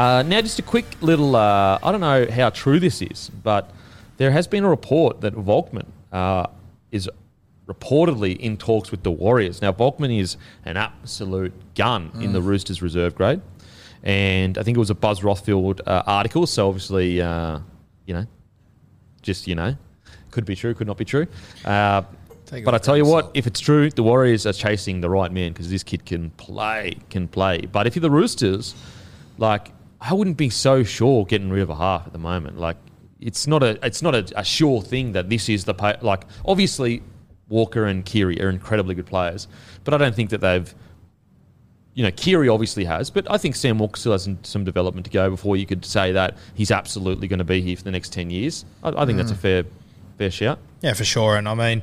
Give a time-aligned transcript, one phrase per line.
[0.00, 1.36] Uh, now, just a quick little.
[1.36, 3.70] Uh, I don't know how true this is, but
[4.16, 6.46] there has been a report that Volkman uh,
[6.90, 7.06] is
[7.66, 9.60] reportedly in talks with the Warriors.
[9.60, 13.42] Now, Volkman is an absolute gun in the Roosters reserve grade,
[14.02, 16.46] and I think it was a Buzz Rothfield uh, article.
[16.46, 17.58] So obviously, uh,
[18.06, 18.26] you know,
[19.20, 19.76] just you know,
[20.30, 21.26] could be true, could not be true.
[21.62, 22.04] Uh,
[22.64, 25.52] but I tell you what, if it's true, the Warriors are chasing the right man
[25.52, 27.66] because this kid can play, can play.
[27.66, 28.74] But if you're the Roosters,
[29.36, 32.58] like I wouldn't be so sure getting rid of a half at the moment.
[32.58, 32.76] Like
[33.20, 36.24] it's not a it's not a, a sure thing that this is the pay, like
[36.44, 37.02] obviously
[37.48, 39.46] Walker and Keary are incredibly good players,
[39.84, 40.72] but I don't think that they've
[41.94, 45.10] you know Keary obviously has, but I think Sam Walker still has some, development to
[45.10, 48.12] go before you could say that he's absolutely going to be here for the next
[48.12, 48.64] ten years.
[48.82, 49.64] I, I think that's a fair
[50.16, 50.58] fair shout.
[50.80, 51.36] Yeah, for sure.
[51.36, 51.82] And I mean,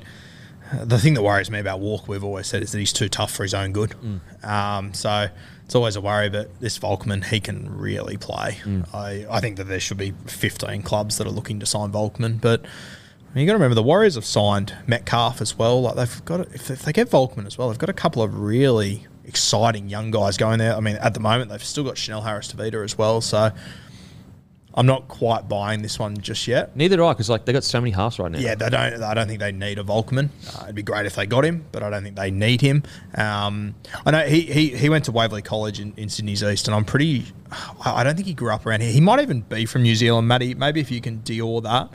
[0.84, 3.32] the thing that worries me about Walker, we've always said, is that he's too tough
[3.32, 3.94] for his own good.
[4.44, 5.28] Um, so
[5.68, 6.30] it's always a worry.
[6.30, 8.62] But this Volkman, he can really play.
[8.64, 8.88] Mm.
[8.96, 12.40] I, I think that there should be 15 clubs that are looking to sign Volkman.
[12.40, 12.64] But
[13.36, 15.82] you got to remember the Warriors have signed Metcalf as well.
[15.82, 18.40] Like they've got, if, if they get Volkman as well, they've got a couple of
[18.40, 20.74] really exciting young guys going there.
[20.74, 23.20] I mean, at the moment they've still got Chanel Harris Tavita as well.
[23.20, 23.52] So
[24.78, 26.76] I'm not quite buying this one just yet.
[26.76, 28.38] Neither do I, because like they got so many halves right now.
[28.38, 29.02] Yeah, they don't.
[29.02, 30.30] I don't think they need a Volkman.
[30.56, 32.84] Uh, it'd be great if they got him, but I don't think they need him.
[33.16, 33.74] Um,
[34.06, 36.86] I know he, he he went to Waverley College in, in Sydney's East, and I'm
[36.86, 37.26] pretty.
[37.84, 38.92] I don't think he grew up around here.
[38.92, 40.54] He might even be from New Zealand, Matty.
[40.54, 41.90] Maybe if you can deal that,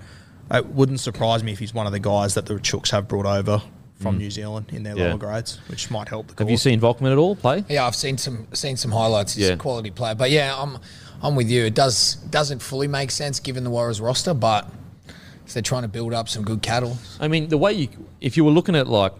[0.50, 3.26] it wouldn't surprise me if he's one of the guys that the Chooks have brought
[3.26, 3.62] over
[4.02, 4.98] from New Zealand in their Mm.
[4.98, 5.08] Yeah.
[5.10, 6.34] lower grades, which might help the.
[6.42, 7.64] Have you seen Volkman at all play?
[7.68, 9.34] Yeah, I've seen some seen some highlights.
[9.34, 9.54] He's Yeah.
[9.54, 10.78] a quality player, but yeah, I'm
[11.22, 11.64] I'm with you.
[11.64, 14.68] It does doesn't fully make sense given the Warriors roster, but
[15.46, 17.88] if they're trying to build up some good cattle, I mean, the way you,
[18.20, 19.12] if you were looking at like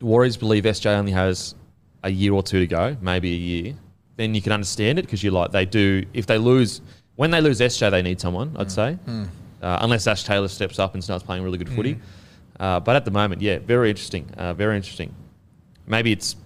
[0.00, 1.54] the Warriors believe SJ only has
[2.02, 3.74] a year or two to go, maybe a year,
[4.16, 6.04] then you can understand it because you're like they do.
[6.12, 6.80] If they lose,
[7.16, 8.54] when they lose SJ, they need someone.
[8.58, 8.98] I'd say,
[9.62, 11.98] uh, unless Ash Taylor steps up and starts playing really good footy.
[12.60, 14.30] Uh, but at the moment, yeah, very interesting.
[14.36, 15.14] Uh, very interesting.
[15.86, 16.36] Maybe it's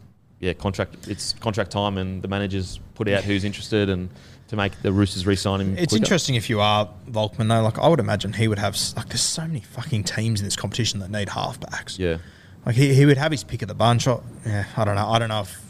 [0.40, 1.08] yeah contract.
[1.08, 4.08] It's contract time, and the managers put out who's interested and
[4.48, 5.76] to make the Roosters re-sign him.
[5.76, 6.02] It's quicker.
[6.04, 7.62] interesting if you are Volkman though.
[7.62, 10.56] Like I would imagine he would have like there's so many fucking teams in this
[10.56, 11.98] competition that need halfbacks.
[11.98, 12.18] Yeah.
[12.64, 14.08] Like he, he would have his pick of the bunch.
[14.08, 15.08] I, yeah, I don't know.
[15.08, 15.60] I don't know if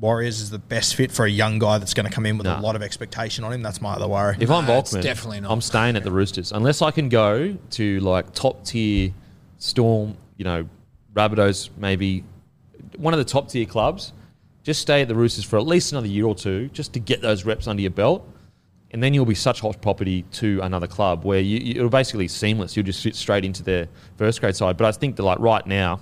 [0.00, 2.46] Warriors is the best fit for a young guy that's going to come in with
[2.46, 2.60] Nah.
[2.60, 3.62] a lot of expectation on him.
[3.62, 4.36] That's my other worry.
[4.38, 5.50] If I'm Nah, Volkman, definitely not.
[5.50, 9.12] I'm staying at the Roosters unless I can go to like top tier
[9.58, 10.68] Storm, you know,
[11.14, 12.24] Rabbitohs, maybe
[12.96, 14.12] one of the top tier clubs.
[14.62, 17.22] Just stay at the Roosters for at least another year or two, just to get
[17.22, 18.28] those reps under your belt,
[18.90, 22.28] and then you'll be such hot property to another club where you, you it'll basically
[22.28, 22.76] seamless.
[22.76, 24.76] You'll just fit straight into their first grade side.
[24.76, 26.00] But I think that like right now,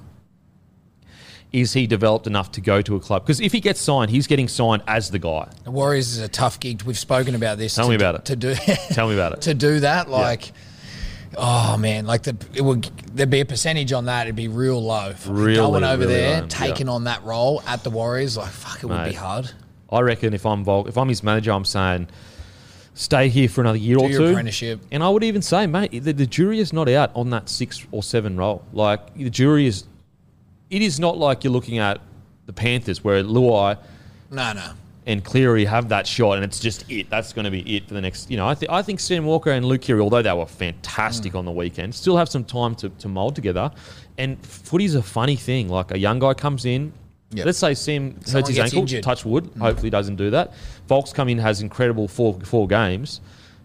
[1.53, 3.25] is he developed enough to go to a club?
[3.25, 5.49] Because if he gets signed, he's getting signed as the guy.
[5.65, 6.83] the Warriors is a tough gig.
[6.83, 7.75] We've spoken about this.
[7.75, 8.25] Tell to, me about it.
[8.27, 8.55] To do
[8.91, 9.41] Tell me about it.
[9.43, 10.53] to do that, like.
[11.37, 14.27] Oh man, like the it would there'd be a percentage on that.
[14.27, 15.15] It'd be real low.
[15.27, 16.49] Really, going over really there, low, yeah.
[16.49, 19.51] taking on that role at the Warriors, like fuck, it would be hard.
[19.91, 22.09] I reckon if I'm Vol, if I'm his manager, I'm saying
[22.95, 24.27] stay here for another year Do or two.
[24.27, 24.81] apprenticeship.
[24.91, 27.87] And I would even say, mate, the, the jury is not out on that six
[27.93, 28.65] or seven role.
[28.73, 29.85] Like the jury is,
[30.71, 32.01] it is not like you're looking at
[32.47, 33.79] the Panthers where Luai
[34.31, 34.73] No, no.
[35.07, 37.09] And Cleary have that shot, and it's just it.
[37.09, 38.29] That's going to be it for the next.
[38.29, 41.33] You know, I, th- I think Sam Walker and Luke Keary, although they were fantastic
[41.33, 41.39] Mm.
[41.39, 43.71] on the weekend, still have some time to, to mould together.
[44.19, 45.69] And footy's a funny thing.
[45.69, 46.93] Like a young guy comes in,
[47.33, 47.47] Yep.
[47.47, 49.03] Let's say Sam hurts Someone his ankle, injured.
[49.03, 49.51] touch wood.
[49.61, 50.55] Hopefully, doesn't do that.
[50.89, 53.21] Volks come in has incredible four four games.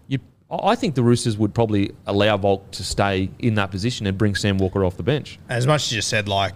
[0.08, 0.18] You,
[0.50, 4.34] I think the Roosters would probably allow Volk to stay in that position and bring
[4.34, 5.38] Sam Walker off the bench.
[5.48, 6.54] As much as you said, like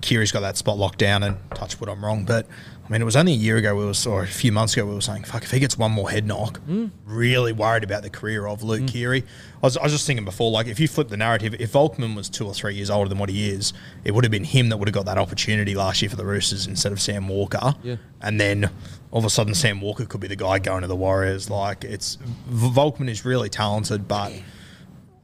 [0.00, 2.46] Keary's got that spot locked down, and touch wood, I'm wrong, but
[2.84, 4.84] I mean, it was only a year ago we were, or a few months ago
[4.84, 6.88] we were saying, fuck, if he gets one more head knock, hmm.
[7.06, 8.86] really worried about the career of Luke hmm.
[8.86, 9.22] Keary.
[9.22, 12.14] I was, I was just thinking before, like if you flip the narrative, if Volkman
[12.14, 13.72] was two or three years older than what he is,
[14.04, 16.26] it would have been him that would have got that opportunity last year for the
[16.26, 17.74] Roosters instead of Sam Walker.
[17.82, 17.96] Yeah.
[18.20, 18.68] And then
[19.10, 21.48] all of a sudden, Sam Walker could be the guy going to the Warriors.
[21.48, 24.32] Like it's V- Volkman is really talented, but.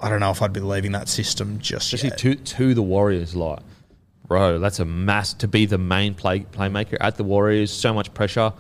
[0.03, 2.19] I don't know if I'd be leaving that system just Especially yet.
[2.21, 3.59] to to the Warriors, like,
[4.31, 7.69] bro, that's a mass to be the main play playmaker at the Warriors.
[7.73, 8.53] So much pressure.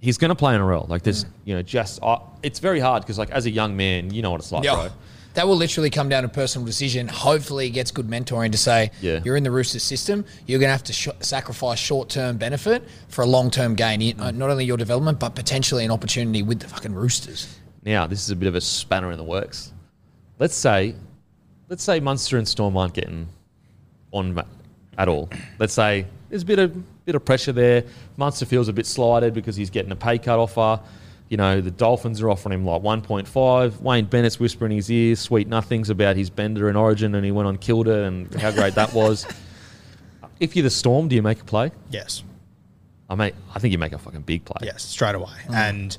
[0.00, 0.88] He's going to play NRL.
[0.88, 4.12] Like, there's, you know, just uh, it's very hard because, like, as a young man,
[4.12, 4.74] you know what it's like, Yeah.
[4.74, 4.88] bro.
[5.34, 7.06] That will literally come down to personal decision.
[7.06, 9.20] Hopefully, he gets good mentoring to say, Yeah.
[9.24, 10.24] you're in the Roosters system.
[10.48, 14.00] You're going to have to sh- sacrifice short term benefit for a long term gain.
[14.00, 17.46] You- uh, Not only your development, but potentially an opportunity with the fucking Roosters.
[17.84, 19.72] Now, this is a bit of a spanner in the works.
[20.40, 20.96] Let's say,
[21.68, 23.28] let's say Munster and Storm aren't getting
[24.10, 24.34] on
[25.00, 25.30] at all.
[25.58, 27.84] Let's say there's a bit of bit of pressure there.
[28.16, 30.80] Munster feels a bit slighted because he's getting a pay cut offer.
[31.28, 33.80] You know, the Dolphins are offering him like 1.5.
[33.80, 37.30] Wayne Bennett's whispering in his ear sweet nothings about his bender in Origin, and he
[37.30, 39.26] went on killed it and how great that was.
[40.40, 41.70] If you're the Storm, do you make a play?
[41.90, 42.22] yes.
[43.10, 44.56] I mean, I think you make a fucking big play.
[44.62, 45.34] Yes, straight away.
[45.48, 45.54] Mm.
[45.54, 45.98] And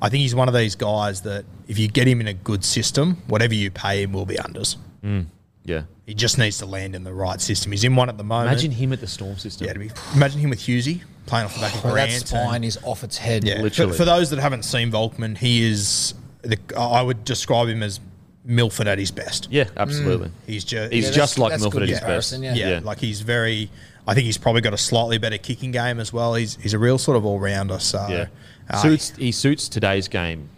[0.00, 2.64] I think he's one of these guys that if you get him in a good
[2.64, 4.76] system, whatever you pay him will be unders.
[5.04, 5.26] Mm,
[5.64, 5.82] yeah.
[6.06, 7.70] He just needs to land in the right system.
[7.72, 8.50] He's in one at the moment.
[8.50, 9.66] Imagine him at the Storm system.
[9.66, 12.64] yeah, to be, imagine him with Hughesy playing off the back of Oh, that spine
[12.64, 13.44] is off its head.
[13.44, 13.96] yeah, for, literally.
[13.96, 16.14] for those that haven't seen Volkman, he is.
[16.42, 18.00] The, I would describe him as
[18.44, 19.46] Milford at his best.
[19.52, 20.32] Yeah, absolutely.
[20.44, 22.32] He's just He's Yeah, just like Milford at his best.
[22.32, 22.52] yeah.
[22.54, 22.80] yeah, Yeah.
[22.82, 23.70] like he's very.
[24.04, 26.34] I think he's probably got a slightly better kicking game as well.
[26.34, 27.78] He's he's a real sort of all rounder.
[27.78, 28.26] So Yeah.
[28.68, 30.48] uh, suits he suits today's game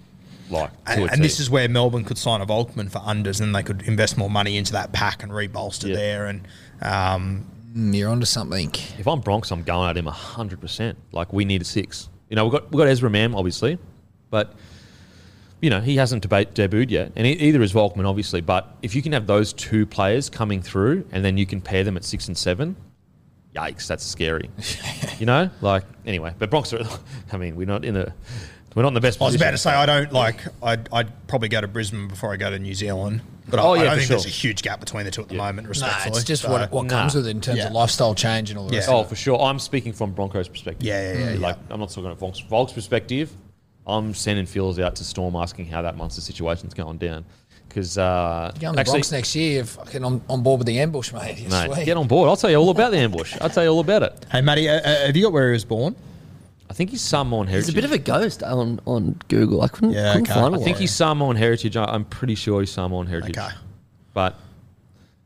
[0.51, 3.63] like And, and this is where Melbourne could sign a Volkman for unders, and they
[3.63, 5.95] could invest more money into that pack and rebolster Yeah.
[5.97, 6.27] there.
[6.27, 6.47] And
[6.83, 7.47] um,
[7.77, 8.71] Mm, You're onto something.
[8.99, 10.97] if I'm Broncs, I'm going at him hundred percent.
[11.11, 12.09] Like we need a six.
[12.31, 13.79] You know, we've got we've got Ezra Mam, obviously,
[14.31, 14.55] but
[15.61, 17.11] you know, he hasn't debate, debuted yet.
[17.17, 18.41] And e- either is Volkman, obviously.
[18.43, 21.83] But if you can have those two players coming through and then you can pair
[21.83, 22.77] them at six and seven,
[23.57, 24.51] yikes, that's scary.
[25.19, 25.51] you know?
[25.61, 26.33] Like anyway.
[26.39, 27.01] But Broncs are
[27.33, 28.15] I mean, we're not in a
[28.75, 30.41] we're not in the best I was about to say I don't like.
[30.63, 33.73] I'd, I'd probabbe go to Brisbane before I go to New Zealand, but I, Oh,
[33.73, 34.15] I yeah, don't for think sure.
[34.17, 35.67] there's a huge gap between the two at the moment.
[35.67, 36.89] Nah, Respectfully, it's just So, what, what Nah.
[37.03, 37.67] comes with it in terms Yeah.
[37.69, 38.89] of lifestyle change and all the rest.
[38.89, 38.95] Yeah.
[38.95, 39.41] of Oh, for sure.
[39.41, 40.87] I'm speaking from Broncos' perspective.
[40.87, 41.39] Yeah, yeah, yeah, yeah.
[41.39, 43.31] Like, I'm not talking about Volk's, Volk's perspective.
[43.87, 47.25] I'm sending feelers out to Storm asking how that Munster situation's going down.
[47.69, 48.61] Because, uh, it.
[48.61, 51.39] Go on the Broncs next year, you're fucking on, on board with the ambush, mate.
[51.41, 51.85] You're mate, sweet.
[51.87, 52.29] get on board.
[52.29, 53.37] I'll tell you all about the ambush.
[53.41, 54.27] I'll tell you all about it.
[54.31, 55.97] Hey, Matty, uh, uh, have you got where he was born?
[56.71, 57.67] I think he's Samoan heritage.
[57.67, 59.63] He's a bit of a ghost on, on Google.
[59.63, 60.41] I couldn't, Yeah, couldn't okay.
[60.41, 61.77] find I think he's Samoan heritage.
[61.77, 63.37] I- I'm pretty sure he's Samoan heritage.
[63.37, 63.51] Okay.
[64.15, 64.39] But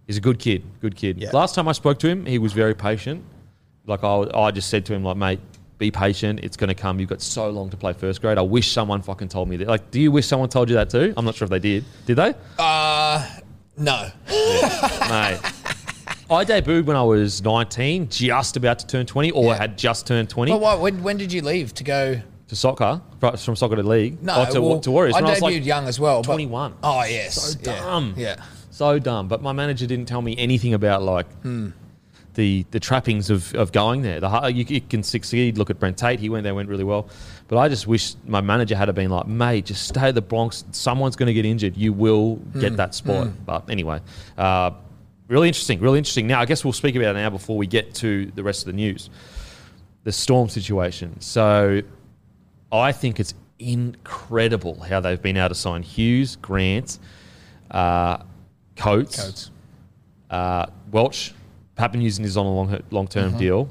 [0.07, 0.65] he's a good kid.
[0.81, 1.19] Good kid.
[1.19, 1.31] Yeah.
[1.33, 3.25] Last time I spoke to him, he was very patient.
[3.87, 5.41] Like I, I just said to him, like, mate,
[5.79, 6.41] be patient.
[6.43, 6.99] It's going to come.
[6.99, 8.37] You've got so long to play first grade.
[8.37, 9.69] I wish someone fucking told me that.
[9.69, 11.15] Like, do you wish someone told you that too?
[11.17, 11.85] I'm not sure if they did.
[12.05, 12.35] Did they?
[12.59, 13.27] Uh,
[13.77, 14.11] no.
[14.29, 15.41] mate.
[16.31, 19.55] I debuted when I was 19, just about to turn 20, or Yeah.
[19.59, 22.21] had just turned 20 Well, why, when, when did you leave to go?
[22.49, 24.23] to soccer, from soccer to league.
[24.23, 25.15] No, to, well, to Warriors.
[25.15, 26.23] I when debuted was like young as well.
[26.23, 26.75] but- 21.
[26.83, 27.35] oh, yes.
[27.35, 27.81] So Yeah.
[27.81, 28.15] dumb.
[28.17, 28.37] Yeah.
[28.71, 29.29] So dumb.
[29.29, 31.71] But my manager didn't tell me anything about like hmm.
[32.35, 34.21] the the trappings of, of going there.
[34.21, 35.59] The you, you can succeed.
[35.59, 36.21] Look at Brent Tate.
[36.21, 37.09] He went there, went really well.
[37.49, 40.65] But I just wish my manager had been like, mate, just stay at the Broncs.
[40.71, 41.77] Someone's going to get injured.
[41.77, 42.77] You will get hmm.
[42.77, 43.27] that spot.
[43.27, 43.45] Hmm.
[43.45, 44.01] But anyway,
[44.39, 44.71] uh,
[45.29, 45.81] really interesting.
[45.81, 46.27] Really interesting.
[46.27, 48.67] Now I guess we'll speak about it now before we get to the rest of
[48.67, 49.11] the news.
[50.05, 51.21] The storm situation.
[51.21, 51.83] So
[52.73, 56.99] I think it's incredible how they've been able to sign Hughes, Grant,
[57.71, 58.19] uh,
[58.77, 59.51] Coates, Coates.
[60.31, 61.35] Uh, Welch.
[61.77, 63.39] Papenhuyzen is on a long long term Mm-hmm.
[63.39, 63.71] deal.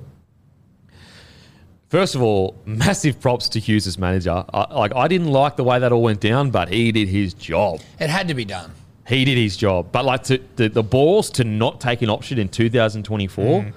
[1.89, 4.43] First of all, massive props to Hughes as manager.
[4.53, 7.33] I, like I didn't like the way that all went down, but he did his
[7.33, 7.79] job.
[7.99, 8.71] It had to be done.
[9.07, 9.91] He did his job.
[9.91, 13.73] But like to, the the balls to not take an option in 2024, Mm.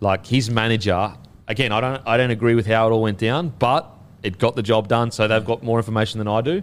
[0.00, 1.12] like his manager.
[1.48, 3.90] Again, I don't I don't agree with how it all went down, but
[4.22, 5.10] it got the job done.
[5.10, 6.62] So they've got more information than I do.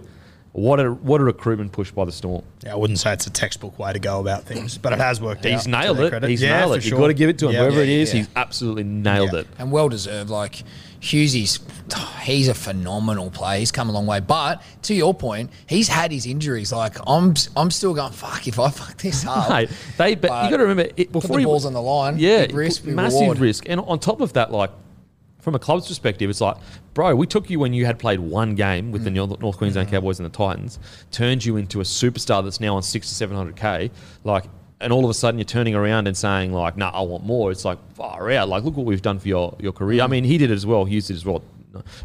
[0.53, 2.43] What a what a recruitment push by the Storm.
[2.63, 5.21] Yeah, I wouldn't say it's a textbook way to go about things, but it has
[5.21, 5.51] worked out.
[5.53, 6.09] He's nailed it.
[6.09, 6.29] credit.
[6.29, 6.81] He's Yeah, nailed it.
[6.83, 6.89] sure.
[6.91, 7.53] You've got to give it to him.
[7.53, 7.59] Yeah.
[7.61, 8.17] Whoever it Yeah, is, yeah.
[8.19, 9.39] he's absolutely nailed Yeah.
[9.41, 9.47] it.
[9.57, 10.29] And well deserved.
[10.29, 10.63] Like
[11.01, 11.59] Hughesy's,
[12.21, 13.59] he's a phenomenal player.
[13.59, 14.19] He's come a long way.
[14.19, 16.71] But to your point, he's had his injuries.
[16.71, 18.13] Like I'm, I'm still going.
[18.13, 19.49] Fuck if I fuck this up.
[19.49, 21.81] Mate, they but, But you got to remember it, before the he balls on the
[21.81, 22.19] line.
[22.19, 23.39] Yeah, big risk, big massive reward.
[23.39, 24.69] risk, and on top of that, like
[25.41, 26.57] from a club's perspective, it's like,
[26.93, 29.39] bro, we took you when you had played one game with the mm.
[29.41, 29.95] North Queensland mm-hmm.
[29.95, 30.77] Cowboys and the Titans,
[31.09, 33.89] turned you into a superstar that's now on six to seven hundred k,
[34.23, 34.45] like,
[34.81, 37.51] and all of a sudden you're turning around and saying like, nah, I want more.
[37.51, 38.49] It's like far out.
[38.49, 40.01] Like, look what we've done for your your career.
[40.01, 40.85] I mean, he did it as well.
[40.85, 41.43] Hughes did as well.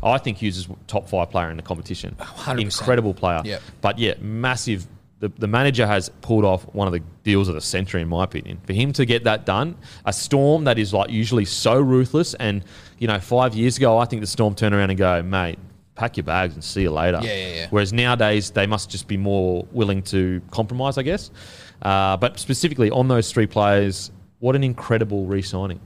[0.03, 2.15] I think Hughes is top five player in the competition.
[2.21, 2.61] 100%.
[2.61, 3.43] Incredible player.
[3.45, 3.63] Yep.
[3.81, 4.87] But yeah, massive.
[5.19, 8.23] The, the manager has pulled off one of the deals of the century, in my
[8.23, 8.61] opinion.
[8.67, 12.63] For him to get that done, a storm that is like usually so ruthless, and
[12.99, 15.59] you know, five years ago, I think the storm turned around and go, mate,
[15.95, 17.21] pack your bags and see you later.
[17.23, 17.67] Yeah, yeah, yeah.
[17.71, 21.31] Whereas nowadays, they must just be more willing to compromise, I guess.
[21.83, 25.81] Uh, but specifically on those three players, what an incredible re-signing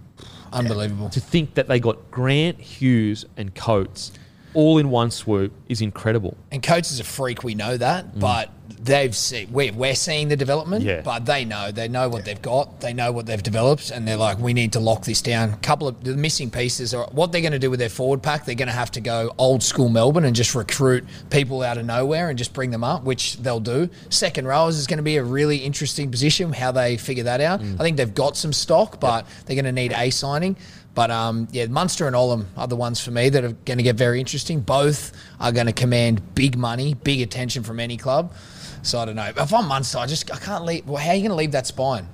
[0.52, 1.08] Unbelievable.
[1.10, 4.12] to think that they got Grant, Hughes, and Coates
[4.54, 6.36] all in one swoop is incredible.
[6.50, 7.44] And Coates is a freak.
[7.44, 8.50] We know that, but
[8.82, 10.84] they've seen we're, we're seeing the development.
[10.84, 10.88] Mm.
[10.88, 11.00] Yeah.
[11.02, 12.80] But they know they know what they've got.
[12.80, 15.50] They know what they've developed, and they're like, we need to lock this down.
[15.50, 18.22] A couple of the missing pieces are what they're going to do with their forward
[18.22, 18.44] pack.
[18.44, 21.86] They're going to have to go old school Melbourne and just recruit people out of
[21.86, 23.88] nowhere and just bring them up, which they'll do.
[24.08, 26.52] Second rowers is going to be a really interesting position.
[26.52, 27.60] How they figure that out.
[27.60, 27.80] Mm.
[27.80, 30.56] I think they've got some stock, but they're going to need a signing.
[30.94, 33.84] But um, yeah, Munster and Olam are the ones for me that are going to
[33.84, 34.60] get very interesting.
[34.60, 38.34] Both are going to command big money, big attention from any club.
[38.82, 39.30] So I don't know.
[39.36, 40.86] If I'm Munster, I just I can't leave.
[40.86, 42.08] Well, how are you going to leave that spine?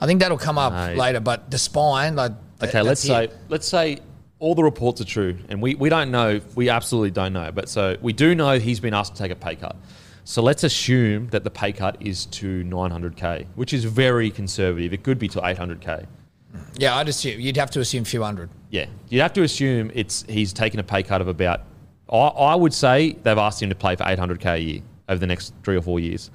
[0.00, 0.96] I think that'll come up Mate.
[0.96, 1.20] later.
[1.20, 3.36] But the spine, like Okay, let's say it.
[3.48, 3.98] let's say
[4.38, 6.40] all the reports are true, and we, we don't know.
[6.54, 9.36] We absolutely don't know, but so we do know he's been asked to take a
[9.36, 9.76] pay cut.
[10.24, 14.92] So let's assume that the pay cut is to 900k, which is very conservative.
[14.92, 16.06] It could be to 800k.
[16.78, 18.50] Yeah, I'd assume you'd have to assume a few hundred.
[18.70, 21.62] Yeah, you'd have to assume it's he's taken a pay cut of about.
[22.10, 25.26] I, I would say they've asked him to play for 800k a year over the
[25.26, 26.30] next three or four years.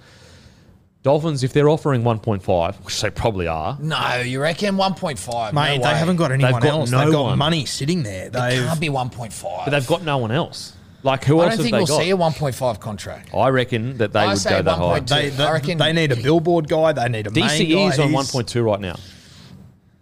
[1.04, 5.54] Dolphins, if they're offering 1.5, which they probably are, No, you reckon 1.5?
[5.54, 5.96] Mate, no they way.
[5.98, 6.92] haven't got anyone got else.
[6.92, 7.38] no They've got one.
[7.38, 8.30] money sitting there.
[8.30, 9.66] They've can't be 1.5.
[9.66, 10.74] but they've got no one else.
[11.04, 12.04] Like who I else don't think have we'll got?
[12.04, 13.34] see a 1.5 contract.
[13.34, 15.00] I reckon that they I would say go that high.
[15.00, 15.08] 1.2.
[15.10, 16.92] they, they, I reckon- they need a billboard guy.
[16.92, 17.94] They need a main DCE guy.
[17.94, 18.96] is on He's- 1.2 right now.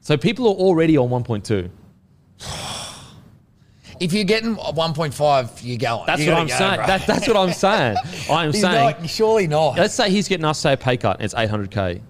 [0.06, 1.70] So people are already on 1.2.
[3.98, 6.06] If you're getting 1.5, you're going.
[6.06, 6.78] That's You what I'm go, saying.
[6.86, 7.96] That, that's what I'm saying.
[8.30, 9.78] I'm He's saying, not, surely not.
[9.78, 12.02] let's say he's getting us say a pay cut and it's 800k.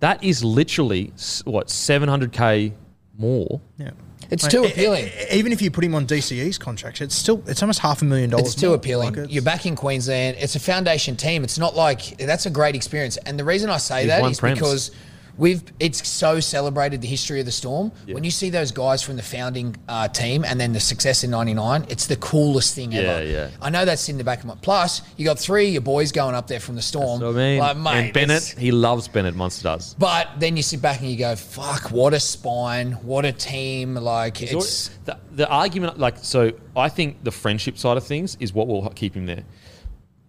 [0.00, 1.14] That is literally
[1.46, 2.74] what 700k
[3.16, 3.62] more.
[3.78, 3.92] Yeah.
[4.30, 5.10] It's Mate, too appealing.
[5.32, 8.28] Even if you put him on DCE's contract, it's still it's almost half a million
[8.28, 8.48] dollars.
[8.48, 8.76] It's too more.
[8.76, 9.08] appealing.
[9.08, 10.36] Like, it's- You're back in Queensland.
[10.38, 11.44] It's a foundation team.
[11.44, 13.16] It's not like that's a great experience.
[13.24, 14.54] And the reason I say You've that won is prems.
[14.54, 14.90] because
[15.38, 17.92] we've it's so celebrated the history of the Storm.
[18.06, 21.30] When you see those guys from the founding uh, team and then the success in
[21.30, 23.24] '99, it's the coolest thing Yeah, ever.
[23.24, 23.50] yeah.
[23.60, 24.54] I know that's in the back of my.
[24.62, 27.22] Plus, you got three of your boys going up there from the Storm.
[27.22, 29.34] I mean, Like, mate, and Bennett, he loves Bennett.
[29.34, 29.94] Munster does.
[29.94, 31.90] But then you sit back and you go, "Fuck!
[31.90, 32.92] What a spine!
[32.92, 33.94] What a team!
[33.94, 38.52] Like it's." the, the argument, like, so I think the friendship side of things is
[38.52, 39.44] what will keep him there.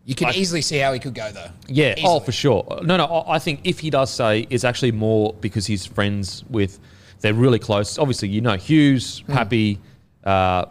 [0.07, 1.49] You can I- easily see how he could go though.
[1.67, 2.65] Yeah, oh, for sure.
[2.81, 6.43] No, no, I I think if he does say, it's actually more because he's friends
[6.49, 6.79] with,
[7.19, 7.99] they're really close.
[7.99, 9.33] Obviously, you know, Hughes, Hmm.
[9.33, 9.79] Pappy,
[10.23, 10.65] uh,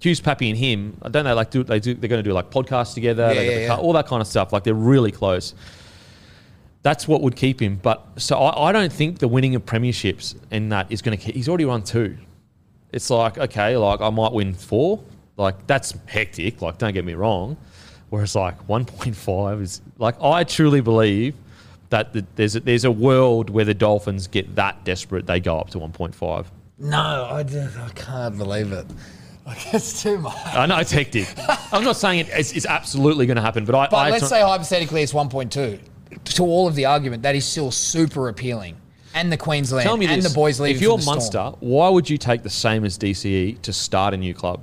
[0.00, 0.96] Hughes, Pappy, and him.
[1.02, 1.94] I don't know, like, do they do?
[1.94, 3.66] They're going to do like podcasts together, Yeah, yeah, yeah.
[3.68, 4.52] car- all that kind of stuff.
[4.52, 5.54] Like, they're really close.
[6.82, 7.76] That's what would keep him.
[7.82, 11.22] But so I, I don't think the winning of premierships and that is going to
[11.22, 11.34] keep.
[11.34, 12.16] He's already won two.
[12.92, 15.04] It's like okay, like I might win four.
[15.36, 16.60] Like that's hectic.
[16.62, 17.56] Like don't get me wrong.
[18.10, 21.34] Whereas like 1.5 is like I truly believe
[21.90, 25.58] that the, there's a, there's a world where the Dolphins get that desperate they go
[25.58, 26.46] up to 1.5.
[26.78, 28.86] No, I, just, I can't believe it.
[29.46, 30.36] Like it's too much.
[30.44, 31.26] I know it's hectic.
[31.72, 33.88] I'm not saying it, it's, it's absolutely going to happen, but I.
[33.88, 35.80] But I let's say hypothetically it's 1.2.
[36.34, 38.76] To all of the argument, that is still super appealing.
[39.14, 41.16] And the Queensland tell me and this: the boys leaving if you're for the Storm.
[41.16, 44.60] Munster, why would you take the same as DCE to start a new club?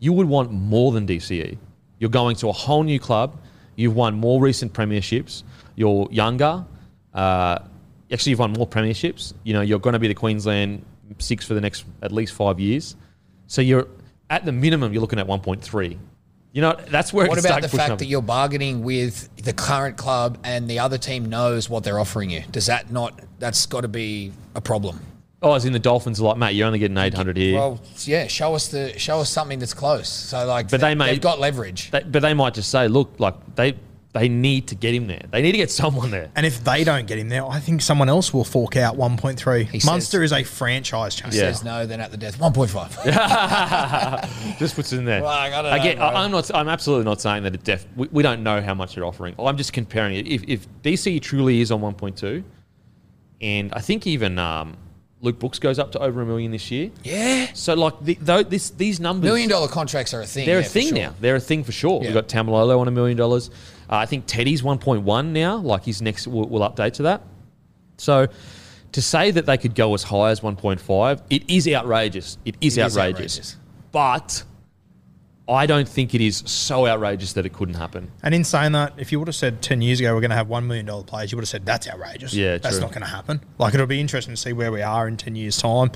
[0.00, 1.58] You would want more than DCE.
[2.00, 3.36] You're going to a whole new club.
[3.76, 5.44] You've won more recent premierships.
[5.76, 6.64] You're younger.
[7.14, 7.60] Uh,
[8.10, 9.34] actually, you've won more premierships.
[9.44, 10.84] You know, you're going to be the Queensland
[11.18, 12.96] six for the next at least five years.
[13.46, 13.86] So you're
[14.28, 15.98] at the minimum, you're looking at 1.3.
[16.52, 17.28] You know, that's where.
[17.28, 17.98] What about the fact up.
[18.00, 22.30] that you're bargaining with the current club and the other team knows what they're offering
[22.30, 22.42] you?
[22.50, 23.20] Does that not?
[23.38, 24.98] That's got to be a problem.
[25.42, 27.58] Oh, as in the Dolphins are like, mate, you're only getting 800 here.
[27.58, 28.26] Well, yeah.
[28.26, 30.08] Show us the show us something that's close.
[30.08, 31.90] So like, But they may- they've got leverage.
[31.90, 33.74] They, but they might just say, look, like they
[34.12, 35.22] they need to get him there.
[35.30, 36.30] They need to get someone there.
[36.34, 39.68] And if they don't get him there, I think someone else will fork out 1.3.
[39.68, 41.36] He Munster says- is a franchise changer.
[41.38, 41.52] Yeah.
[41.52, 42.36] Says no, then at the death.
[42.38, 42.90] 1.5.
[44.58, 45.22] just puts it in there.
[45.22, 46.06] Well, I gotta know, get, bro.
[46.06, 46.52] I, am not.
[46.54, 47.86] I'm absolutely not saying that it def.
[47.96, 49.34] We, we don't know how much they're offering.
[49.38, 50.26] I'm just comparing it.
[50.26, 52.42] If, if DC truly is on 1.2,
[53.40, 54.76] and I think even um,
[55.22, 56.90] Luke Brooks goes up to over a million this year.
[57.04, 57.48] Yeah.
[57.52, 60.46] So like the, though this these numbers Million dollar contracts are a thing.
[60.46, 60.96] they're yeah, a thing sure.
[60.98, 61.14] now.
[61.20, 62.00] They're a thing for sure.
[62.00, 62.08] Yeah.
[62.08, 63.50] We've got Taumalolo on a million dollars.
[63.90, 65.56] Uh, I think Teddy's 1.1 now.
[65.58, 67.22] Like his next will, will update to that.
[67.98, 68.28] So
[68.92, 72.38] to say that they could go as high as 1.5, it is outrageous.
[72.44, 73.38] It is, It is outrageous.
[73.38, 73.56] outrageous.
[73.92, 74.42] But
[75.50, 78.10] I don't think it is so outrageous that it couldn't happen.
[78.22, 80.36] And in saying that, if you would have said 10 years ago we're going to
[80.36, 82.32] have $1 million players, you would have said that's outrageous.
[82.34, 82.80] Yeah, That's true.
[82.82, 83.40] not going to happen.
[83.58, 85.90] Like, it'll be interesting to see where we are in 10 years' time.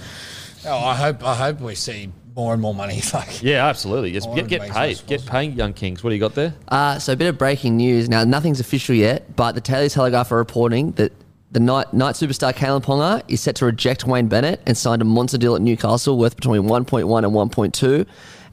[0.67, 3.01] Oh, I hope I hope we see more and more money.
[3.15, 4.11] Like Yeah, absolutely.
[4.13, 4.97] Just Oh, get, it get makes paid.
[4.97, 5.09] sense.
[5.09, 6.03] Get paying young kings.
[6.03, 6.55] What do you got there?
[6.69, 8.09] Uh, so a bit of breaking news.
[8.09, 11.13] Now, nothing's official yet, but the Daily Telegraph are reporting that
[11.53, 15.05] the night, night superstar Kalyn Ponga is set to reject Wayne Bennett and signed a
[15.05, 18.07] monster deal at Newcastle worth between 1.1 and 1.2,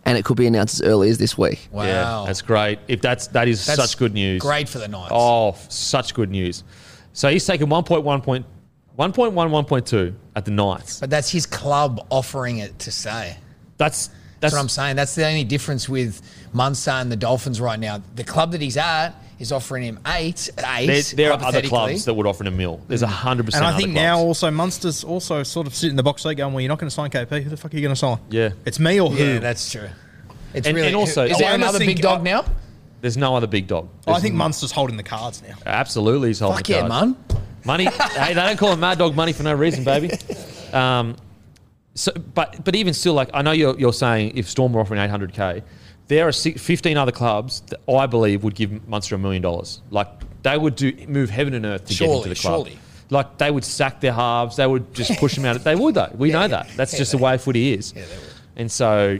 [0.06, 1.68] and it could be announced as early as this week.
[1.72, 2.80] wow, Yeah, that's great.
[2.88, 4.42] If that's that is That's such good news.
[4.42, 5.12] Great for the Knights.
[5.14, 6.64] Oh, f- such good news.
[7.14, 8.46] So he's taken 1.1 point,
[8.98, 11.00] 1.1, 1.2 at the Knights.
[11.00, 13.38] But that's his club offering it to say.
[13.78, 14.96] That's That's, that's what I'm saying.
[14.96, 16.22] That's the only difference with
[16.54, 18.02] Munster and the Dolphins right now.
[18.16, 19.12] The club that he's at
[19.42, 20.50] is offering him eight.
[20.58, 20.88] Eight.
[20.88, 22.82] There, there are other clubs that would offer him a mil.
[22.88, 23.66] There's a hundred percent.
[23.66, 26.54] And I think now also Munster's also sort of sitting in the box seat going,
[26.54, 27.44] well, you're not going to sign KP.
[27.44, 28.20] Who the fuck are you going to sign?
[28.30, 28.52] Yeah.
[28.66, 29.24] It's me or who?
[29.24, 29.90] Yeah, that's true.
[30.54, 30.88] It's And- really.
[30.88, 32.46] and also- is there another big dog I- now?
[33.02, 33.90] there's no other big dog.
[34.06, 35.56] I think n- Munster's holding the cards now.
[35.66, 37.06] absolutely he's holding Fuck the yeah, cards.
[37.34, 37.42] man.
[37.66, 37.86] Money.
[38.16, 40.12] hey, they don't call him Mad Dog money for no reason, baby.
[40.74, 41.18] Um,
[41.96, 45.02] so, but but even still, like I know you're you're saying if Storm were offering
[45.02, 45.62] 800k,
[46.12, 49.82] there are 15 other clubs that I believe would give Munster a million dollars.
[49.92, 50.10] Like
[50.44, 52.68] they would do move heaven and earth to get Surely, into the club.
[52.68, 52.80] surely.
[53.10, 54.58] Like they would sack their halves.
[54.58, 55.56] They would just push them out.
[55.56, 56.12] Of they would though.
[56.14, 56.68] We know that.
[56.76, 57.94] That's Yeah, just the way footy is.
[57.96, 58.28] Yeah, they would.
[58.58, 59.20] And so.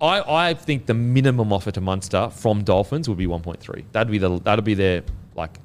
[0.00, 3.84] I, I think the minimum offer to Munster from Dolphins would be 1.3.
[3.92, 5.02] That'd be the that'd be their
[5.34, 5.56] like,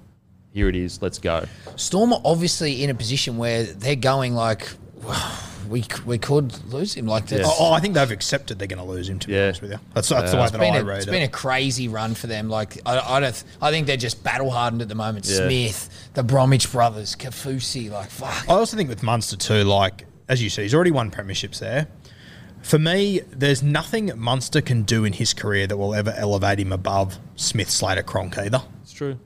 [0.54, 1.46] here it is, let's go.
[1.76, 4.70] Storm are obviously in a position where they're going like,
[5.70, 7.06] we we could lose him.
[7.06, 9.20] Like that's, oh, oh, I think they've accepted they're going to lose him.
[9.20, 9.44] To be Yeah.
[9.46, 10.42] honest with you, that's, that's the Yeah.
[10.42, 11.10] way It's that I a, read it's it.
[11.10, 12.50] It's been a crazy run for them.
[12.50, 15.26] Like I, I don't, I think they're just battle hardened at the moment.
[15.28, 15.38] Yeah.
[15.38, 18.50] Smith, the Bromwich brothers, Kaufusi, like fuck.
[18.50, 21.88] I also think with Munster too, like as you said, he's already won premierships there.
[22.62, 26.74] For me, there's nothing Munster can do in his career that will ever elevate him
[26.74, 28.62] above Smith, Slater, Cronk either.
[28.84, 29.18] It's true.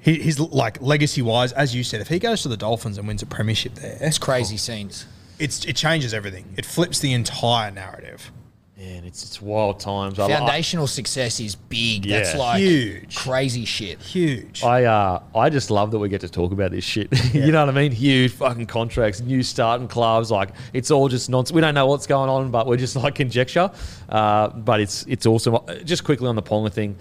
[0.00, 3.06] He, he's like legacy wise, as you said, if he goes to the Dolphins and
[3.06, 5.06] wins a premiership there, It's crazy scenes.
[5.38, 6.54] It's it changes everything.
[6.56, 8.30] It flips the entire narrative.
[8.76, 10.18] Man, it's it's wild times.
[10.18, 12.08] I, Foundational success is big.
[12.08, 12.38] That's Yeah.
[12.40, 13.14] like Huge.
[13.16, 14.00] crazy shit.
[14.02, 14.62] Huge.
[14.64, 17.08] I uh, I just love that we get to talk about this shit.
[17.34, 17.92] you know what I mean?
[17.92, 20.30] Huge fucking contracts, new starting clubs.
[20.30, 21.54] Like it's all just nonsense.
[21.54, 23.70] We don't know what's going on, but we're just like conjecture.
[24.08, 25.54] Uh, but it's it's awesome.
[25.54, 26.96] Uh, Just quickly on the Ponga thing,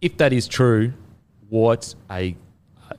[0.00, 0.92] if that is true,
[1.50, 2.34] what a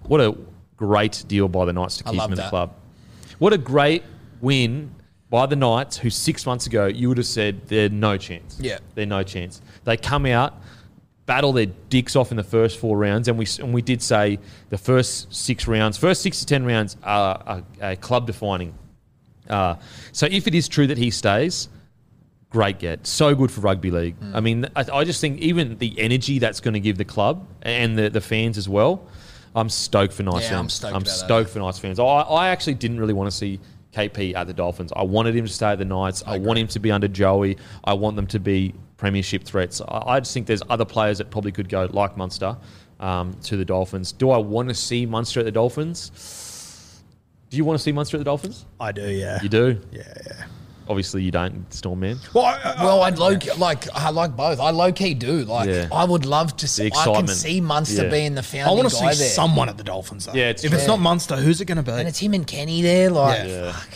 [0.04, 0.38] what a
[0.78, 2.50] great deal by the Knights to I keep love him in the that.
[2.50, 2.74] club.
[3.40, 4.04] What a great
[4.42, 4.94] win
[5.30, 8.58] by the Knights, who six months ago you would have said they're no chance.
[8.60, 8.80] Yeah.
[8.96, 9.62] they're no chance.
[9.86, 10.56] They come out,
[11.26, 14.40] battle their dicks off in the first four rounds, and we and we did say
[14.70, 18.74] the first six rounds, first six to ten rounds are, are, are club defining.
[19.50, 19.76] Uh,
[20.12, 21.70] so if it is true that he stays,
[22.50, 23.08] great get.
[23.08, 24.20] So good for rugby league.
[24.20, 24.36] Mm.
[24.36, 27.48] I mean, I, I just think even the energy that's going to give the club
[27.62, 29.08] and the, the fans as well.
[29.54, 30.74] I'm stoked for Knights Yeah, I'm fans.
[30.74, 31.12] stoked I'm about that.
[31.12, 32.00] stoked for Knights fans.
[32.00, 33.60] I, I actually didn't really want to see
[33.94, 34.92] KP at the Dolphins.
[34.96, 36.24] I wanted him to stay at the Knights.
[36.26, 37.58] I, want him to be under Joey.
[37.84, 39.82] I want them to be premiership threats.
[39.82, 42.58] I, I just think there's other players that probably could go, like Munster,
[43.00, 44.12] um, to the Dolphins.
[44.12, 47.04] Do I want to see Munster at the Dolphins?
[47.50, 48.66] Do you want to see Munster at the Dolphins?
[48.80, 49.42] I do, yeah.
[49.44, 49.82] You do?
[49.92, 50.46] Yeah, yeah.
[50.92, 52.20] Obviously, you don't, Storm Man.
[52.34, 54.60] Well, I, I, Well, I'd low like I like both.
[54.60, 55.46] I low key do.
[55.46, 55.88] Like Yeah.
[55.92, 56.88] I would love to see.
[56.88, 57.30] I can excitement.
[57.40, 58.10] see Munster Yeah.
[58.10, 59.30] being the I founding want to guy see there.
[59.30, 60.34] someone at the Dolphins, though.
[60.34, 61.92] Yeah, it's if it's not Munster, who's it going to be?
[61.92, 63.10] and it's him and Kenny there.
[63.10, 63.72] Like Yeah.
[63.72, 63.90] fuck.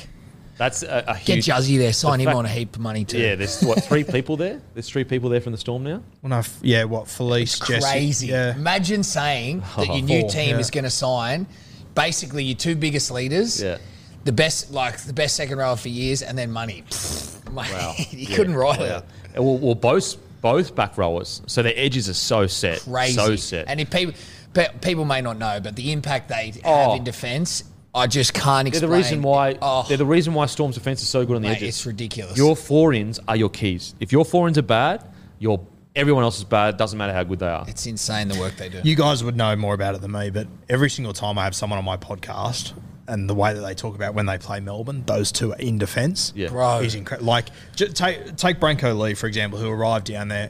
[0.57, 1.45] That's a, a Get huge.
[1.47, 1.91] Juzzy there.
[1.91, 3.19] Sign the him fact- on a heap of money too.
[3.19, 4.61] Yeah, there's what three people there.
[4.73, 6.01] There's three people there from the Storm now.
[6.21, 8.27] Well, no, f- yeah, what Felise, Jesse, crazy.
[8.27, 8.55] yeah.
[8.55, 10.59] Imagine saying that oh, your new Four, team yeah.
[10.59, 11.45] is going to sign
[11.93, 13.61] basically your two biggest leaders.
[13.61, 13.79] Yeah.
[14.25, 16.83] The best, like the best second rower for years, and then money.
[17.51, 17.93] Mate, Wow.
[18.11, 18.35] you Yeah.
[18.35, 19.01] couldn't write Yeah.
[19.33, 19.39] it.
[19.39, 23.13] Well, well, both both back rowers, so their edges are so set, Crazy.
[23.13, 23.65] so set.
[23.67, 24.13] And if people
[24.53, 26.95] pe- people may not know, but the impact they have Oh.
[26.95, 27.63] in defence,
[27.95, 28.91] I just can't they're the explain.
[29.01, 31.57] reason why Oh, they're the reason why Storm's defense is so good on the mate,
[31.57, 31.69] edges.
[31.69, 32.37] it's ridiculous.
[32.37, 33.95] Your four ins are your keys.
[33.99, 35.03] If your four ins are bad,
[35.39, 35.59] your
[35.95, 36.77] everyone else is bad.
[36.77, 37.65] Doesn't matter how good they are.
[37.67, 38.81] it's insane the work they do.
[38.83, 41.55] You guys would know more about it than me, but every single time I have
[41.55, 42.73] someone on my podcast
[43.07, 45.77] and the way that they talk about when they play Melbourne, those two are in
[45.77, 46.33] defence.
[46.35, 46.49] Yeah.
[46.49, 46.79] Bro.
[46.79, 47.27] Is incredible.
[47.27, 50.49] Like, j- take, take Brenko Lee, for example, who arrived down there.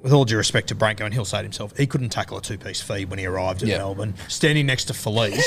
[0.00, 2.40] With all due respect to Brenko, and he'll say it himself, he couldn't tackle a
[2.40, 3.78] two piece feed when he arrived in Yeah.
[3.78, 4.14] Melbourne.
[4.28, 5.42] Standing next to Felise,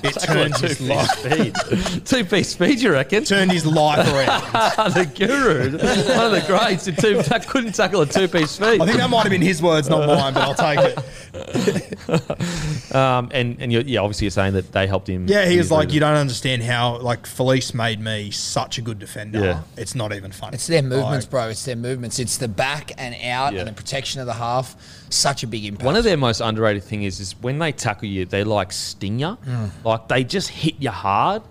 [0.04, 2.06] It Tackle at turned his two life, piece speed.
[2.06, 3.24] two piece speed, you reckon?
[3.24, 4.92] turned his life around.
[4.94, 5.72] the guru,
[6.16, 6.86] one of the greats.
[6.88, 8.80] In two, that couldn't tackle a two piece speed.
[8.80, 12.94] I think that might have been his words, not mine, but I'll take it.
[12.94, 15.26] Um, and and you're, yeah, obviously you're saying that they helped him.
[15.28, 15.94] Yeah, he was like, improve.
[15.94, 19.38] you don't understand how like Felise made me such a good defender.
[19.44, 19.62] Yeah.
[19.76, 20.54] It's not even funny.
[20.54, 21.48] It's their movements, Like, bro.
[21.48, 22.18] It's their movements.
[22.18, 23.60] It's the back and out Yeah.
[23.60, 24.76] and the protection of the half.
[25.10, 25.84] Such a big impact.
[25.84, 29.18] One of their most underrated thing is is when they tackle you, they like sting
[29.18, 29.70] you, Mm.
[29.84, 31.42] like they just hit you hard.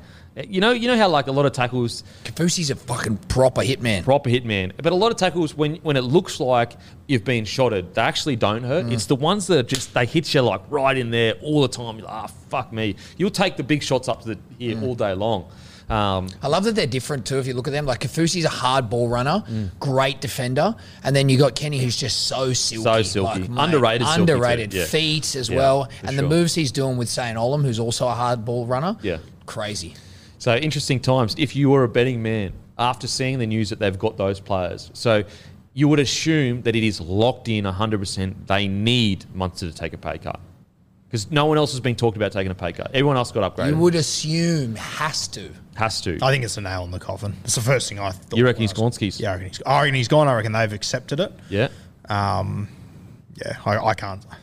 [0.48, 4.04] You know, you know how like a lot of tackles, Kaufusi's a fucking proper hitman.
[4.06, 6.74] proper hitman, but a lot of tackles when when it looks like
[7.08, 8.86] you've been shotted, they actually don't hurt.
[8.86, 8.93] Mm.
[8.93, 11.98] It's the ones that just they hit you like right in there all the time.
[11.98, 12.95] You're like, ah, fuck me.
[13.17, 14.84] You'll take the big shots up to the ear Mm.
[14.84, 15.50] all day long.
[15.89, 17.39] Um, I love that they're different too.
[17.39, 19.43] If you look at them, like Kaufusi's a hard ball runner,
[19.80, 23.43] great defender, and then you got Kenny, who's just so silky, So silky.
[23.47, 24.86] Like, Underrated too, underrated yeah.
[24.86, 28.13] feet as Yeah, well, and the moves he's doing with Saint Olam, who's also a
[28.13, 28.97] hard ball runner.
[29.02, 29.17] Yeah.
[29.45, 29.95] crazy.
[30.38, 31.36] So interesting times.
[31.38, 34.89] If you were a betting man after seeing the news that they've got those players,
[34.93, 35.23] so
[35.73, 38.47] you would assume that it is locked in 100%.
[38.47, 40.39] They need Munster to take a pay cut
[41.10, 42.88] because no one else has been talked about taking a pay cut.
[42.93, 43.69] Everyone else got upgraded.
[43.72, 45.50] You would assume has to.
[45.76, 46.19] Has to.
[46.22, 47.36] I think it's a nail in the coffin.
[47.43, 48.38] It's the first thing I thought.
[48.38, 49.19] You reckon he's when I was- gone, Skis?
[49.19, 50.28] Yeah, I reckon he's, I reckon he's gone.
[50.28, 51.34] I reckon they've accepted it.
[51.50, 51.69] yeah.
[52.10, 52.67] Um,
[53.36, 54.24] Yeah, I, I can't.
[54.32, 54.36] I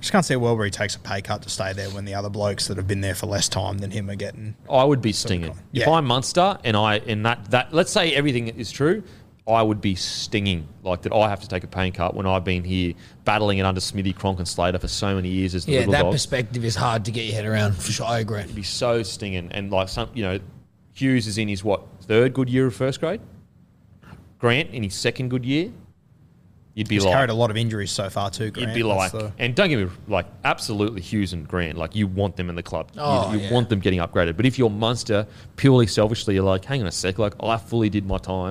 [0.00, 2.04] just can't see a world where he takes a pay cut to stay there when
[2.04, 4.54] the other blokes that have been there for less time than him are getting.
[4.70, 5.50] I would be stinging.
[5.50, 5.90] If Yeah.
[5.90, 9.02] I'm Munster and I and that that let's say everything is true,
[9.48, 11.12] I would be stinging like that.
[11.12, 14.12] I have to take a pain cut when I've been here battling it under Smithy,
[14.12, 16.12] Cronk, and Slater for so many years as the Yeah, that dog.
[16.12, 17.76] perspective is hard to get your head around.
[17.76, 18.40] For sure, I agree.
[18.40, 19.52] It'd be so stinging.
[19.52, 20.40] And like some, you know,
[20.94, 23.20] Hughes is in his what third good year of first grade.
[24.38, 25.70] Grant in his second good year.
[26.74, 28.44] You'd be He's like, carried a lot of injuries so far too.
[28.46, 28.74] you'd Grant.
[28.74, 32.36] be like, the- and don't get me like, absolutely Hughes and Grant, like you want
[32.36, 32.90] them in the club.
[32.94, 33.52] You- Oh, you yeah.
[33.52, 34.36] want them getting upgraded.
[34.36, 37.88] But if you're Munster, purely selfishly, you're like, hang on a sec, like I fully
[37.88, 38.50] did my time.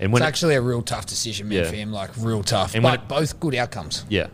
[0.00, 1.70] And when It's it- actually a real tough decision, man, Yeah.
[1.70, 1.92] for him.
[1.92, 4.04] Like real tough, And when but it- both good outcomes.
[4.08, 4.26] yeah,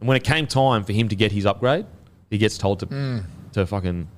[0.00, 1.86] and when it came time for him to get his upgrade,
[2.30, 3.18] he gets told to Hmm.
[3.52, 4.08] to fucking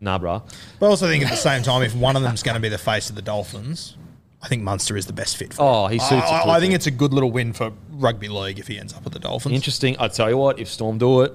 [0.00, 0.42] nah, bruh.
[0.78, 2.68] But I also think at the same time, if one of them's going to be
[2.68, 3.96] the face of the Dolphins,
[4.42, 5.62] I think Munster is the best fit for.
[5.62, 8.28] Oh, he suits I, it I, to think it's a good little win for rugby
[8.28, 9.54] league if he ends up with the Dolphins.
[9.54, 9.96] Interesting.
[9.98, 11.32] I tell you what, if Storm do it,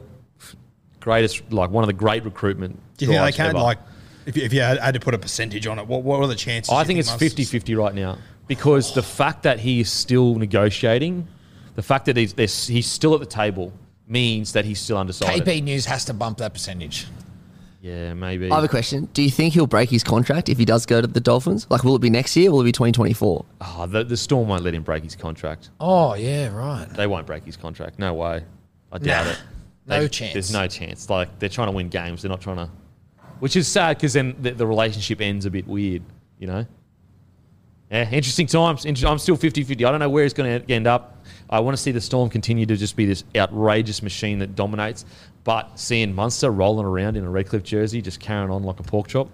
[0.99, 2.79] greatest like one of the great recruitment.
[2.97, 3.59] Do you think they can ever.
[3.59, 3.79] like?
[4.25, 6.27] If you, if you had, had to put a percentage on it, what, what are
[6.27, 6.71] the chances?
[6.71, 8.17] I you think it's Munster's- 50-50 right now
[8.49, 11.25] because the fact that he is still negotiating,
[11.75, 12.33] the fact that he's
[12.67, 13.71] he's still at the table
[14.07, 15.45] means that he's still undecided.
[15.45, 17.07] KP News has to bump that percentage.
[17.81, 18.51] Yeah, maybe.
[18.51, 19.07] I have a question.
[19.13, 21.65] Do you think he'll break his contract if he does go to the Dolphins?
[21.69, 22.51] Like, will it be next year?
[22.51, 23.45] Will it be 2024?
[23.45, 25.69] Oh, ah, the, the Storm won't let him break his contract.
[25.79, 26.89] Oh yeah, right.
[26.89, 27.97] They won't break his contract.
[27.99, 28.43] No way.
[28.91, 29.39] I doubt Nah, it.
[29.87, 30.33] no chance.
[30.33, 31.09] There's no chance.
[31.09, 32.23] Like they're trying to win games.
[32.23, 32.69] They're not trying to.
[33.39, 36.01] Which is sad because then the, the relationship ends a bit weird.
[36.39, 36.65] You know.
[37.91, 38.85] Yeah, interesting times.
[38.85, 39.71] I'm still 50-50.
[39.71, 41.23] I don't know where it's going to end up.
[41.49, 45.05] I want to see the Storm continue to just be this outrageous machine that dominates.
[45.43, 49.07] But seeing Munster rolling around in a Redcliffe jersey, just carrying on like a pork
[49.07, 49.29] chop,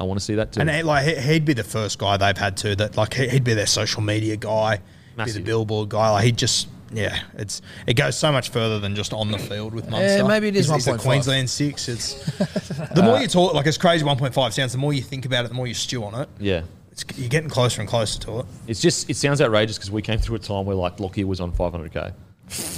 [0.00, 0.60] I want to see that too.
[0.60, 3.28] And he, like he- he'd be the first guy they've had to that like he-
[3.28, 4.82] he'd be their social media guy, be
[5.18, 5.34] Massive.
[5.36, 6.10] the billboard guy.
[6.10, 9.72] Like he'd just yeah, it's it goes so much further than just on the field
[9.74, 10.16] with Munster.
[10.16, 11.02] Yeah, maybe it is He's- he's a 1.5.
[11.02, 11.88] Queensland six.
[11.88, 12.14] It's
[12.94, 14.72] the more uh, you talk, like it's crazy one point five sounds.
[14.72, 16.28] The more you think about it, the more you stew on it.
[16.40, 16.62] yeah.
[17.08, 18.46] It's, you're getting closer and closer to it.
[18.66, 21.40] It's just it sounds outrageous because we came through a time where like Lockyer was
[21.40, 22.12] on 500k.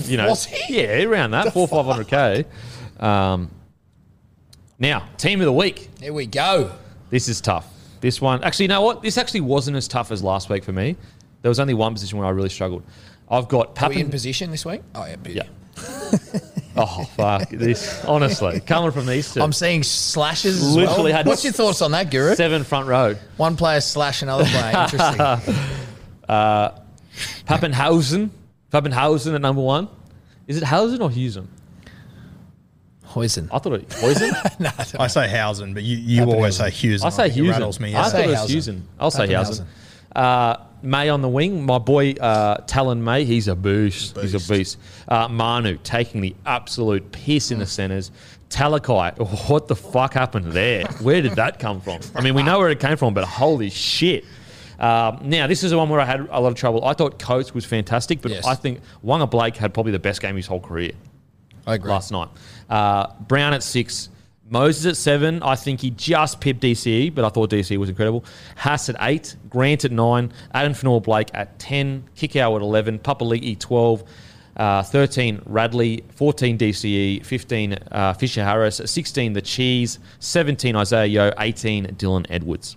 [0.07, 0.83] You know, Was he?
[0.83, 2.45] yeah, around that four 500k.
[3.03, 3.51] Um,
[4.79, 5.89] now, team of the week.
[5.99, 6.73] Here we go.
[7.09, 7.73] This is tough.
[8.03, 9.01] This one, actually, you know what?
[9.01, 10.97] This actually wasn't as tough as last week for me.
[11.41, 12.83] There was only one position where I really struggled.
[13.31, 14.83] I've got Are we in position this week?
[14.95, 15.17] Oh yeah.
[15.27, 15.43] Yeah.
[16.77, 17.51] Oh fuck!
[17.51, 20.57] This honestly coming from these 2 I'm seeing slashes.
[20.63, 21.17] As Literally well.
[21.19, 22.35] had What's your thoughts on that, Guru?
[22.35, 23.15] seven front row.
[23.37, 24.87] One player slash another player.
[24.93, 25.55] Interesting.
[27.47, 28.31] Pappenhausen.
[28.73, 29.89] Pappenhausen at number one.
[30.47, 31.47] Is it Hausen or Husen?
[33.05, 33.49] Poison.
[33.53, 34.31] I thought it Poison.
[34.99, 37.05] I say Hausen, but you, you always say Hughes.
[37.05, 37.89] I say It rattles me.
[37.95, 38.09] I Yeah.
[38.09, 38.55] thought it was Hausen.
[38.77, 38.83] Hughes.
[38.99, 39.37] I'll say Pappenhausen.
[39.37, 39.67] Hausen.
[40.17, 44.19] Uh, May on the wing, my boy uh, Taylan May, he's a boost.
[44.19, 44.79] He's a beast.
[45.09, 48.11] Uh, Manu taking the absolute piss in the centres.
[48.51, 50.85] Talakai, what the fuck happened there?
[51.01, 52.01] Where did that come from?
[52.15, 54.25] I mean, we know where it came from, but holy shit.
[54.79, 56.85] Um, now, this is the one where I had a lot of trouble.
[56.85, 58.45] I thought Coates was fantastic, but Yes.
[58.47, 60.91] I think Waqa Blake had probably the best game of his whole career
[61.67, 61.91] I agree.
[61.91, 62.29] last night.
[62.69, 64.09] Uh, Brown at six.
[64.53, 65.43] Moses at seven.
[65.43, 68.23] I think he just pipped DCE, but I thought DCE was incredible.
[68.57, 69.35] Haas at eight.
[69.49, 70.31] Grant at nine.
[70.53, 72.05] Addin Fonua-Blake at 10.
[72.15, 72.99] Kikau at 11.
[72.99, 74.05] Papali'i 12.
[74.55, 76.05] Uh, 13 Radley.
[76.15, 77.25] 14 DCE.
[77.25, 78.81] 15 uh, Fisher Harris.
[78.85, 79.99] 16 The Cheese.
[80.21, 81.33] 17 Isaah Yeo.
[81.39, 82.77] 18 Dylan Edwards.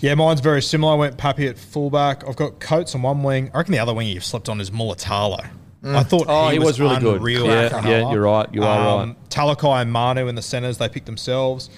[0.00, 0.94] Yeah, mine's very similar.
[0.94, 2.26] I went Pappy at fullback.
[2.26, 3.50] I've got Coates on one wing.
[3.52, 5.50] I reckon the other wing you've slept on is Mulitalo.
[5.84, 7.16] I thought Oh, he, he was really good.
[7.18, 8.48] unreal Yeah, yeah, you're right.
[8.52, 9.16] You are right.
[9.30, 11.70] Talakai and Manu in the centres, they picked themselves.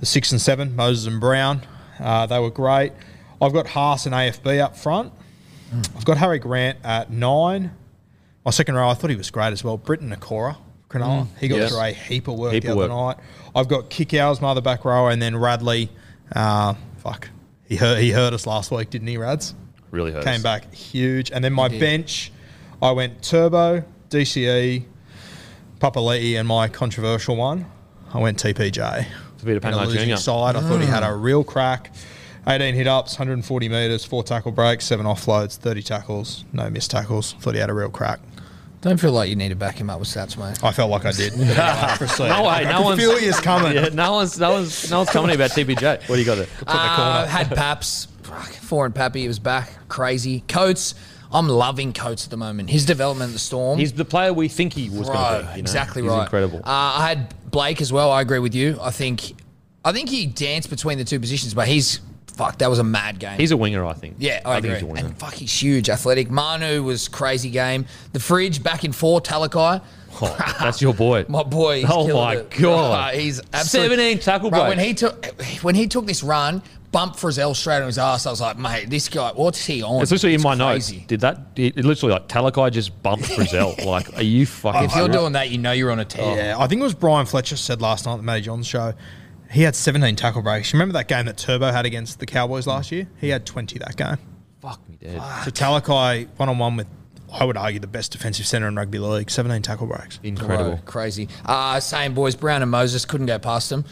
[0.00, 1.62] The six and seven, Moses and Brown,
[2.00, 2.92] uh, they were great.
[3.40, 5.12] I've got Haas and AFB up front.
[5.96, 7.72] I've got Harry Grant at nine.
[8.44, 9.76] My second row, I thought he was great as well.
[9.78, 10.56] Briton Nikora,
[10.88, 11.26] Cronulla.
[11.40, 11.70] He got Yes.
[11.70, 12.90] through a heap of work Heap the other work.
[12.90, 13.16] night.
[13.54, 15.88] I've got Kikau's, my other back row, and then Radley.
[16.34, 17.28] Uh, fuck.
[17.66, 19.54] He hurt, he hurt us last week, didn't he, Rads?
[19.90, 20.24] Really hurt.
[20.24, 21.30] Came back huge.
[21.30, 22.30] And then my bench,
[22.82, 24.84] I went Turbo, DCE,
[25.78, 27.64] Papali'i, and my controversial one,
[28.12, 29.06] I went TPJ.
[29.38, 30.16] Tevita In a Pangai losing Jr.
[30.16, 31.94] side, I thought he had a real crack.
[32.46, 37.34] 18 hit ups, 140 metres, four tackle breaks, seven offloads, 30 tackles, no missed tackles.
[37.34, 38.18] Thought he had a real crack.
[38.80, 40.58] Don't feel like you need to back him up with stats, mate.
[40.64, 41.34] I felt like I did.
[41.38, 42.00] But.
[42.18, 42.48] No way.
[42.48, 43.74] I No could one's feel he is coming.
[43.74, 46.08] Yeah, no one's no one's no one's coming about TPJ.
[46.08, 46.48] What do you got there?
[46.66, 48.08] Uh, had Paps.
[48.22, 49.70] Fuck, Foreign Pappy, he was back.
[49.88, 50.42] Crazy.
[50.48, 50.96] Coates,
[51.32, 52.70] I'm loving Coates at the moment.
[52.70, 53.78] His development at the Storm.
[53.78, 55.48] He's the player we think he was going to be.
[55.48, 55.60] you know?
[55.60, 56.22] exactly He's right.
[56.22, 56.58] incredible.
[56.58, 58.10] Uh, I had Blake as well.
[58.10, 58.78] I agree with you.
[58.80, 59.34] I think,
[59.84, 62.00] I think he danced between the two positions, but he's
[62.34, 62.58] fuck.
[62.58, 63.38] That was a mad game.
[63.38, 64.16] he's a winger, I think.
[64.18, 64.74] yeah, I, think agree.
[64.74, 65.06] he's a winger.
[65.06, 66.30] and fuck, he's huge, athletic.
[66.30, 67.86] Manu was crazy game.
[68.12, 69.20] The fridge back in four.
[69.20, 69.82] Talakai.
[70.20, 71.24] Oh, that's your boy.
[71.28, 71.80] My boy.
[71.80, 72.50] he's Oh my it.
[72.50, 73.14] God.
[73.14, 75.24] Uh, he's absolutely 17 tackle Bro, when he took
[75.62, 78.26] when he took this run, bumped Frizell straight on his ass.
[78.26, 80.02] I was like, mate, this guy, what's he on?
[80.02, 80.96] It's literally in my crazy.
[80.98, 81.06] notes.
[81.06, 81.38] Did that?
[81.56, 83.84] It, it literally like Talakai just bumped Frizell.
[83.86, 84.84] like, are you fucking?
[84.84, 86.36] If you're doing that, you know you're on a tear.
[86.36, 88.92] Yeah, I think it was Bryan Fletcher said last night at the Matty Johns show.
[89.50, 90.72] He had 17 tackle breaks.
[90.72, 93.06] You remember that game that Turbo had against the Cowboys last year?
[93.20, 94.16] He had 20 that game.
[94.60, 95.20] fuck me dead.
[95.44, 96.86] So Talakai one on one with,
[97.30, 99.30] I would argue, the best defensive centre in rugby league.
[99.30, 100.20] 17 tackle breaks.
[100.22, 100.76] Incredible.
[100.76, 101.28] Bro, crazy.
[101.44, 103.84] Uh, same boys, Brown and Moses couldn't go past them.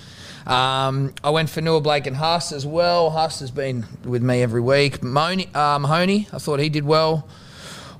[0.47, 3.11] Um, I went for Fonua-Blake and Huss as well.
[3.11, 5.03] Huss has been with me every week.
[5.03, 7.29] Mahoney, uh, Mahoney I thought he did well.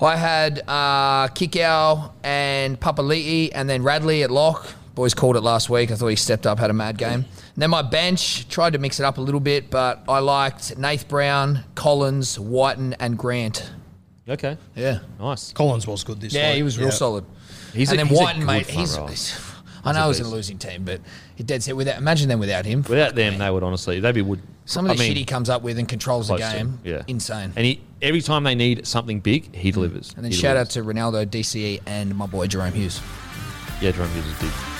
[0.01, 4.67] I had uh, Kikau and Papali'i and then Radley at lock.
[4.95, 5.91] Boys called it last week.
[5.91, 7.25] I thought he stepped up, had a mad game.
[7.55, 10.77] And then my bench, tried to mix it up a little bit, but I liked
[10.79, 13.71] Nath Brown, Collins, Wighton, and Grant.
[14.29, 14.57] Okay.
[14.75, 15.01] Yeah.
[15.19, 15.53] Nice.
[15.53, 16.57] Collins was good this Yeah, week.
[16.57, 16.95] he was real Yeah.
[16.95, 17.25] solid.
[17.75, 18.97] He's and a- then he's a Wighton, good mate, he's.
[18.97, 19.50] he's-
[19.85, 21.01] I know it was in a losing team, but
[21.37, 21.99] he dead set without.
[21.99, 22.83] Imagine them without him.
[22.89, 24.43] Without them, they would honestly, they'd be would.
[24.65, 26.57] Some of the I mean, shit he comes up with and controls the close to,
[26.59, 27.53] game, yeah, insane.
[27.57, 29.75] And he every time they need something big, he mm.
[29.75, 30.13] delivers.
[30.15, 33.01] And then He shout out to Ronaldo, DCE, and my boy Jahrome Hughes.
[33.81, 34.80] yeah, Jahrome Hughes is big.